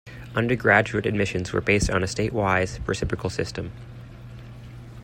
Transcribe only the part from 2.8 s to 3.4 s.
reciprocal